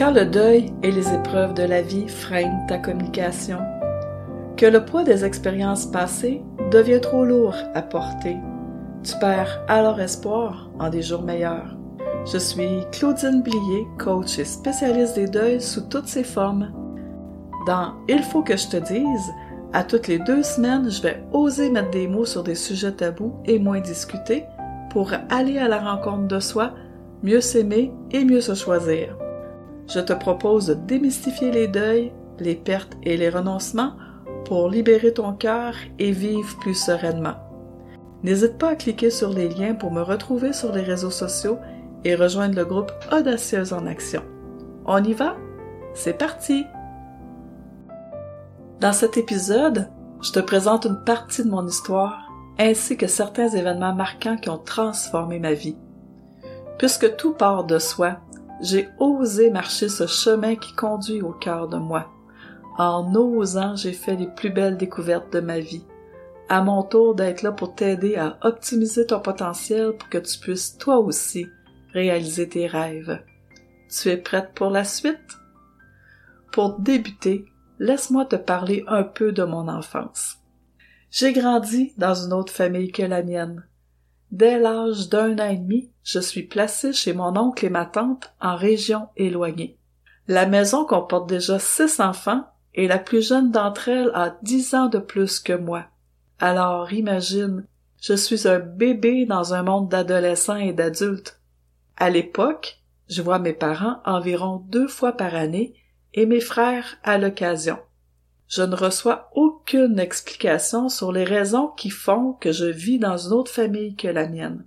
[0.00, 3.58] Quand le deuil et les épreuves de la vie freinent ta communication,
[4.56, 8.38] que le poids des expériences passées devient trop lourd à porter,
[9.02, 11.76] tu perds alors espoir en des jours meilleurs.
[12.24, 16.72] Je suis Claudine Blier, coach et spécialiste des deuils sous toutes ses formes.
[17.66, 19.30] Dans Il faut que je te dise,
[19.74, 23.34] à toutes les deux semaines, je vais oser mettre des mots sur des sujets tabous
[23.44, 24.44] et moins discutés
[24.88, 26.72] pour aller à la rencontre de soi,
[27.22, 29.14] mieux s'aimer et mieux se choisir.
[29.92, 33.94] Je te propose de démystifier les deuils, les pertes et les renoncements
[34.44, 37.34] pour libérer ton cœur et vivre plus sereinement.
[38.22, 41.58] N'hésite pas à cliquer sur les liens pour me retrouver sur les réseaux sociaux
[42.04, 44.22] et rejoindre le groupe Audacieuse en Action.
[44.86, 45.36] On y va?
[45.94, 46.64] C'est parti!
[48.80, 49.88] Dans cet épisode,
[50.22, 54.58] je te présente une partie de mon histoire ainsi que certains événements marquants qui ont
[54.58, 55.76] transformé ma vie.
[56.78, 58.18] Puisque tout part de soi,
[58.60, 62.10] j'ai osé marcher ce chemin qui conduit au cœur de moi.
[62.76, 65.84] En osant, j'ai fait les plus belles découvertes de ma vie.
[66.48, 70.76] À mon tour d'être là pour t'aider à optimiser ton potentiel pour que tu puisses
[70.78, 71.46] toi aussi
[71.92, 73.22] réaliser tes rêves.
[73.88, 75.38] Tu es prête pour la suite?
[76.52, 77.44] Pour débuter,
[77.78, 80.38] laisse-moi te parler un peu de mon enfance.
[81.10, 83.64] J'ai grandi dans une autre famille que la mienne.
[84.30, 88.32] Dès l'âge d'un an et demi, je suis placée chez mon oncle et ma tante
[88.40, 89.76] en région éloignée.
[90.28, 94.86] La maison comporte déjà six enfants et la plus jeune d'entre elles a dix ans
[94.86, 95.86] de plus que moi.
[96.38, 97.64] Alors imagine,
[98.00, 101.40] je suis un bébé dans un monde d'adolescents et d'adultes.
[101.96, 105.74] À l'époque, je vois mes parents environ deux fois par année
[106.14, 107.78] et mes frères à l'occasion.
[108.50, 113.32] Je ne reçois aucune explication sur les raisons qui font que je vis dans une
[113.32, 114.66] autre famille que la mienne.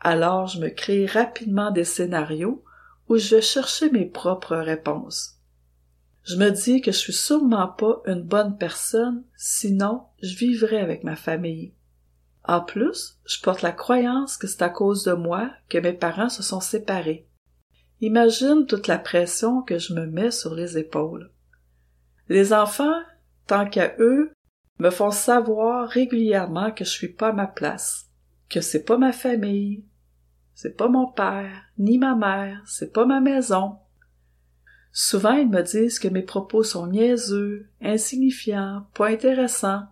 [0.00, 2.64] Alors je me crée rapidement des scénarios
[3.10, 5.36] où je vais chercher mes propres réponses.
[6.24, 11.04] Je me dis que je suis sûrement pas une bonne personne, sinon je vivrais avec
[11.04, 11.74] ma famille.
[12.44, 16.30] En plus, je porte la croyance que c'est à cause de moi que mes parents
[16.30, 17.28] se sont séparés.
[18.00, 21.30] Imagine toute la pression que je me mets sur les épaules.
[22.30, 23.02] Les enfants,
[23.48, 24.32] tant qu'à eux,
[24.78, 28.06] me font savoir régulièrement que je suis pas à ma place,
[28.48, 29.84] que c'est pas ma famille,
[30.54, 33.78] c'est pas mon père, ni ma mère, c'est pas ma maison.
[34.92, 39.88] Souvent ils me disent que mes propos sont niaiseux, insignifiants, pas intéressants,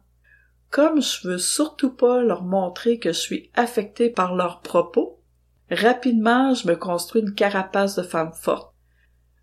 [0.70, 5.20] comme je veux surtout pas leur montrer que je suis affectée par leurs propos,
[5.72, 8.77] rapidement je me construis une carapace de femme forte.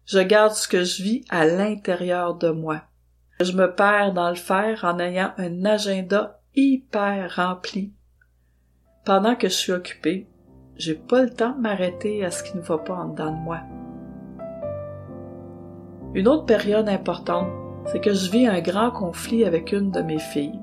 [0.06, 2.82] Je garde ce que je vis à l'intérieur de moi.
[3.40, 7.94] Je me perds dans le faire en ayant un agenda hyper rempli.
[9.04, 10.28] Pendant que je suis occupée,
[10.78, 13.44] j'ai pas le temps de m'arrêter à ce qui ne va pas en dedans de
[13.44, 13.62] moi.
[16.14, 17.50] Une autre période importante,
[17.88, 20.60] c'est que je vis un grand conflit avec une de mes filles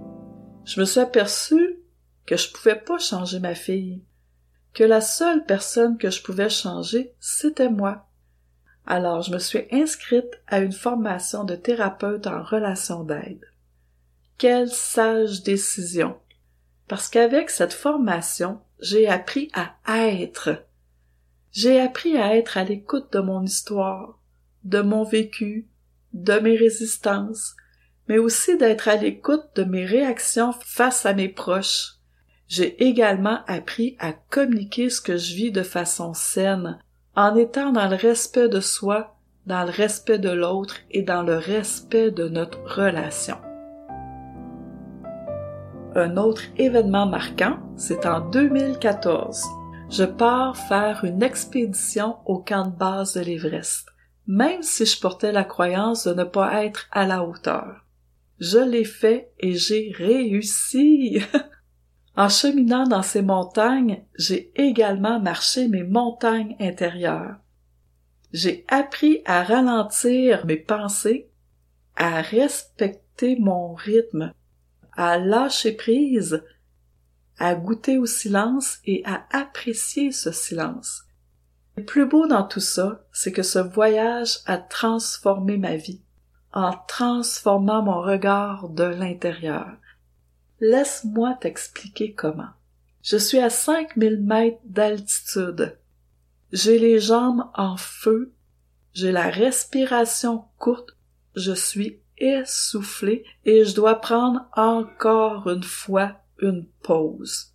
[0.65, 1.79] je me suis aperçu
[2.27, 4.03] que je pouvais pas changer ma fille,
[4.75, 8.07] que la seule personne que je pouvais changer, c'était moi.
[8.87, 13.45] Alors je me suis inscrite à une formation de thérapeute en relation d'aide.
[14.39, 16.17] Quelle sage décision.
[16.89, 20.65] Parce qu'avec cette formation, j'ai appris à être.
[21.53, 24.19] J'ai appris à être à l'écoute de mon histoire,
[24.65, 25.69] de mon vécu,
[26.13, 27.55] de mes résistances,
[28.09, 31.95] mais aussi d'être à l'écoute de mes réactions face à mes proches.
[32.49, 36.79] J'ai également appris à communiquer ce que je vis de façon saine,
[37.15, 41.37] en étant dans le respect de soi, dans le respect de l'autre et dans le
[41.37, 43.37] respect de notre relation.
[45.95, 49.45] Un autre événement marquant, c'est en 2014.
[49.91, 53.89] Je pars faire une expédition au camp de base de l'Everest,
[54.27, 57.85] même si je portais la croyance de ne pas être à la hauteur.
[58.39, 61.21] Je l'ai fait et j'ai réussi.
[62.17, 67.37] en cheminant dans ces montagnes, j'ai également marché mes montagnes intérieures.
[68.33, 71.29] J'ai appris à ralentir mes pensées,
[71.97, 74.33] à respecter mon rythme,
[74.97, 76.43] à lâcher prise,
[77.39, 81.05] à goûter au silence et à apprécier ce silence.
[81.77, 86.03] Le plus beau dans tout ça, c'est que ce voyage a transformé ma vie
[86.53, 89.69] en transformant mon regard de l'intérieur.
[90.65, 92.51] Laisse-moi t'expliquer comment.
[93.03, 95.77] Je suis à 5000 mètres d'altitude.
[96.53, 98.33] J'ai les jambes en feu.
[98.93, 100.97] J'ai la respiration courte.
[101.35, 107.55] Je suis essoufflé et je dois prendre encore une fois une pause.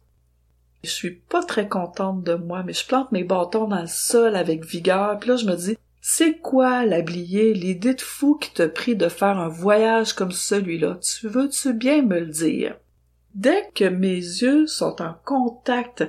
[0.84, 4.36] Je suis pas très contente de moi, mais je plante mes bâtons dans le sol
[4.36, 8.68] avec vigueur, puis là je me dis, C'est quoi, l'ablier, l'idée de fou qui te
[8.68, 11.00] prie de faire un voyage comme celui-là?
[11.02, 12.76] Tu veux-tu bien me le dire?
[13.38, 16.04] Dès que mes yeux sont en contact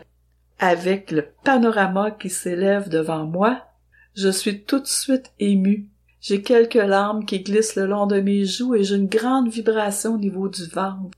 [0.58, 3.66] avec le panorama qui s'élève devant moi,
[4.14, 5.90] je suis tout de suite ému.
[6.22, 10.14] J'ai quelques larmes qui glissent le long de mes joues et j'ai une grande vibration
[10.14, 11.10] au niveau du ventre.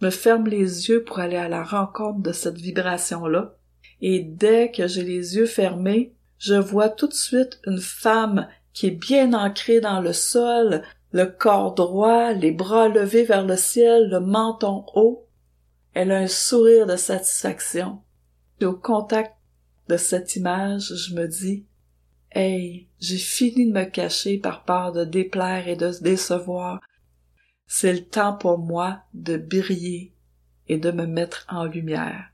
[0.00, 3.56] Je me ferme les yeux pour aller à la rencontre de cette vibration-là.
[4.00, 8.86] Et dès que j'ai les yeux fermés, je vois tout de suite une femme qui
[8.86, 14.10] est bien ancrée dans le sol, le corps droit, les bras levés vers le ciel,
[14.10, 15.26] le menton haut.
[15.94, 18.00] Elle a un sourire de satisfaction.
[18.60, 19.34] Et au contact
[19.88, 21.66] de cette image, je me dis,
[22.32, 26.80] Hey, j'ai fini de me cacher par peur de déplaire et de se décevoir.
[27.66, 30.12] C'est le temps pour moi de briller
[30.68, 32.26] et de me mettre en lumière.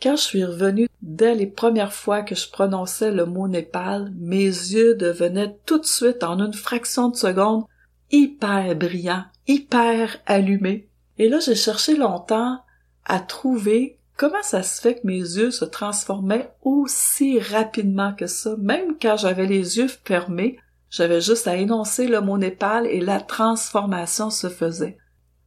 [0.00, 4.44] Quand je suis revenue, dès les premières fois que je prononçais le mot Népal, mes
[4.44, 7.64] yeux devenaient tout de suite, en une fraction de seconde,
[8.12, 10.88] hyper brillants, hyper allumés.
[11.18, 12.60] Et là, j'ai cherché longtemps
[13.08, 18.54] à trouver comment ça se fait que mes yeux se transformaient aussi rapidement que ça,
[18.58, 20.58] même quand j'avais les yeux fermés,
[20.90, 24.96] j'avais juste à énoncer le mot Népal et la transformation se faisait.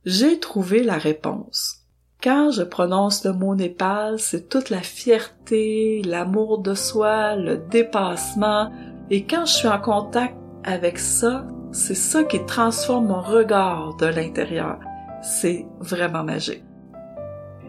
[0.06, 1.78] J'ai trouvé la réponse.
[2.24, 8.72] Quand je prononce le mot Népal, c'est toute la fierté, l'amour de soi, le dépassement.
[9.10, 14.06] Et quand je suis en contact avec ça, c'est ça qui transforme mon regard de
[14.06, 14.80] l'intérieur.
[15.24, 16.63] C'est vraiment magique.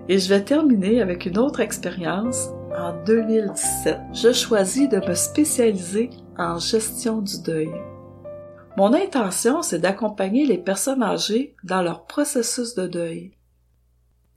[0.08, 2.48] Et je vais terminer avec une autre expérience.
[2.76, 7.70] En 2017, je choisis de me spécialiser en gestion du deuil.
[8.76, 13.32] Mon intention, c'est d'accompagner les personnes âgées dans leur processus de deuil.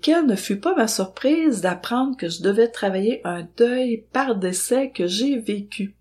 [0.01, 4.91] Quelle ne fut pas ma surprise d'apprendre que je devais travailler un deuil par décès
[4.91, 5.95] que j'ai vécu.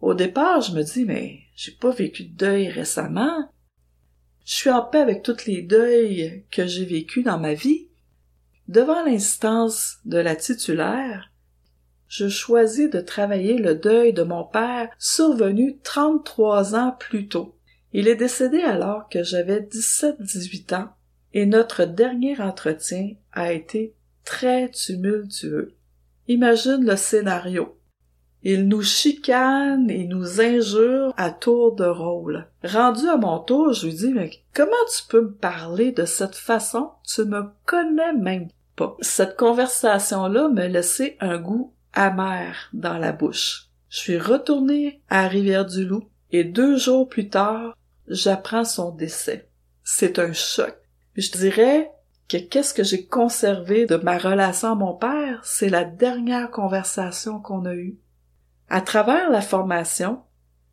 [0.00, 3.48] Au départ, je me dis, mais j'ai pas vécu de deuil récemment.
[4.44, 7.87] Je suis en paix avec tous les deuils que j'ai vécus dans ma vie.
[8.68, 11.32] Devant l'instance de la titulaire,
[12.06, 17.56] je choisis de travailler le deuil de mon père survenu 33 ans plus tôt.
[17.94, 20.88] Il est décédé alors que j'avais 17-18 ans
[21.32, 23.94] et notre dernier entretien a été
[24.26, 25.74] très tumultueux.
[26.26, 27.74] Imagine le scénario.
[28.42, 32.46] Il nous chicane et nous injure à tour de rôle.
[32.62, 36.36] Rendu à mon tour, je lui dis, mais comment tu peux me parler de cette
[36.36, 36.90] façon?
[37.02, 38.48] Tu me connais même
[39.00, 43.68] Cette conversation-là me laissait un goût amer dans la bouche.
[43.88, 47.76] Je suis retournée à Rivière-du-Loup et deux jours plus tard,
[48.06, 49.48] j'apprends son décès.
[49.82, 50.78] C'est un choc
[51.18, 51.90] je dirais
[52.28, 57.40] que qu'est-ce que j'ai conservé de ma relation à mon père, c'est la dernière conversation
[57.40, 57.98] qu'on a eue.
[58.68, 60.22] À travers la formation,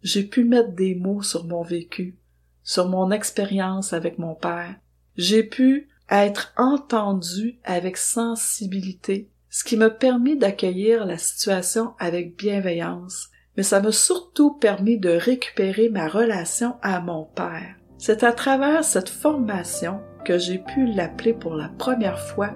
[0.03, 2.19] j'ai pu mettre des mots sur mon vécu,
[2.61, 4.75] sur mon expérience avec mon père.
[5.15, 13.29] J'ai pu être entendu avec sensibilité, ce qui m'a permis d'accueillir la situation avec bienveillance,
[13.57, 17.75] mais ça m'a surtout permis de récupérer ma relation à mon père.
[17.97, 22.51] C'est à travers cette formation que j'ai pu l'appeler pour la première fois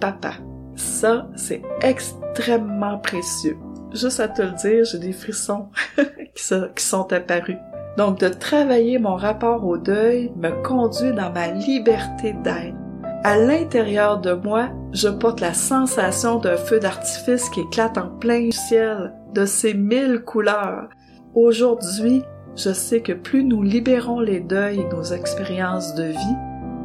[0.00, 0.32] papa.
[0.74, 3.56] Ça, c'est extrêmement précieux.
[3.92, 5.68] Juste à te le dire, j'ai des frissons
[6.34, 7.58] qui, sont apparus.
[7.96, 12.79] Donc, de travailler mon rapport au deuil me conduit dans ma liberté d'être.
[13.22, 18.50] À l'intérieur de moi, je porte la sensation d'un feu d'artifice qui éclate en plein
[18.50, 20.88] ciel, de ses mille couleurs.
[21.34, 22.22] Aujourd'hui,
[22.56, 26.36] je sais que plus nous libérons les deuils et nos expériences de vie,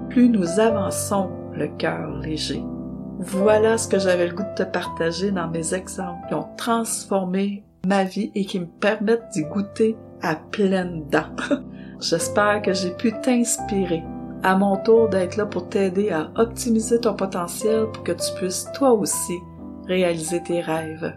[0.10, 2.62] plus nous avançons le cœur léger.
[3.20, 7.64] Voilà ce que j'avais le goût de te partager dans mes exemples qui ont transformé
[7.88, 11.34] ma vie et qui me permettent d'y goûter à pleines dents.
[12.02, 14.04] J'espère que j'ai pu t'inspirer.
[14.46, 18.68] À mon tour d'être là pour t'aider à optimiser ton potentiel pour que tu puisses
[18.76, 19.40] toi aussi
[19.88, 21.16] réaliser tes rêves.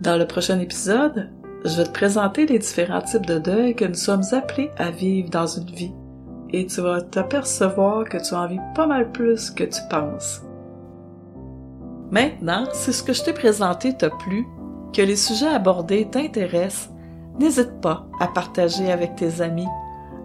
[0.00, 1.30] Dans le prochain épisode,
[1.64, 5.30] je vais te présenter les différents types de deuil que nous sommes appelés à vivre
[5.30, 5.92] dans une vie
[6.50, 10.42] et tu vas t'apercevoir que tu en vis pas mal plus que tu penses.
[12.10, 14.44] Maintenant, si ce que je t'ai présenté t'a plu,
[14.92, 16.90] que les sujets abordés t'intéressent,
[17.38, 19.68] n'hésite pas à partager avec tes amis,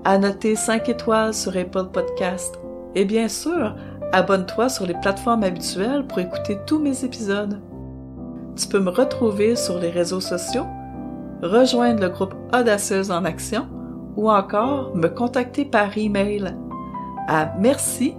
[0.05, 2.59] à noter 5 étoiles sur Apple Podcast
[2.95, 3.75] et bien sûr,
[4.11, 7.59] abonne-toi sur les plateformes habituelles pour écouter tous mes épisodes.
[8.55, 10.67] Tu peux me retrouver sur les réseaux sociaux,
[11.41, 13.67] rejoindre le groupe Audacieuse en Action
[14.15, 16.55] ou encore me contacter par email
[17.27, 18.15] à merci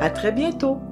[0.00, 0.87] À très bientôt!